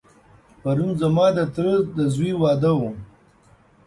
[0.61, 2.81] پرون ځما دتره دځوی واده و.